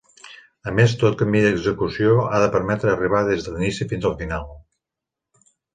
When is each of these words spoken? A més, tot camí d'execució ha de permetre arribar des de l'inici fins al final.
A 0.71 0.71
més, 0.77 0.95
tot 1.03 1.17
camí 1.19 1.43
d'execució 1.43 2.17
ha 2.23 2.41
de 2.47 2.49
permetre 2.57 2.93
arribar 2.95 3.23
des 3.31 3.47
de 3.49 3.55
l'inici 3.55 3.91
fins 3.95 4.13
al 4.13 4.21
final. 4.25 4.53